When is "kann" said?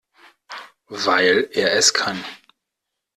1.93-2.25